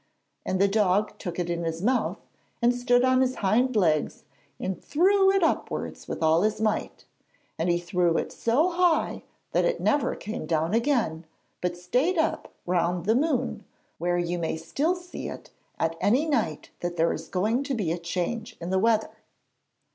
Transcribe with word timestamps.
And 0.47 0.59
the 0.59 0.67
dog 0.67 1.15
took 1.19 1.37
it 1.37 1.47
in 1.47 1.63
his 1.63 1.79
mouth, 1.83 2.17
and 2.59 2.73
stood 2.73 3.03
on 3.05 3.21
his 3.21 3.35
hind 3.35 3.75
legs 3.75 4.23
and 4.59 4.83
threw 4.83 5.29
it 5.29 5.43
upwards 5.43 6.07
with 6.07 6.23
all 6.23 6.41
his 6.41 6.59
might, 6.59 7.05
and 7.59 7.69
he 7.69 7.77
threw 7.77 8.17
it 8.17 8.31
so 8.31 8.71
high 8.71 9.21
that 9.51 9.63
it 9.63 9.79
never 9.79 10.15
came 10.15 10.47
down 10.47 10.73
again 10.73 11.25
but 11.61 11.77
stayed 11.77 12.17
up 12.17 12.51
round 12.65 13.05
the 13.05 13.13
moon, 13.13 13.63
where 13.99 14.17
you 14.17 14.39
may 14.39 14.57
still 14.57 14.95
see 14.95 15.29
it 15.29 15.51
any 15.99 16.25
night 16.25 16.71
that 16.79 16.97
there 16.97 17.13
is 17.13 17.27
going 17.27 17.61
to 17.61 17.75
be 17.75 17.91
a 17.91 17.99
change 17.99 18.57
in 18.59 18.71
the 18.71 18.79
weather. 18.79 19.11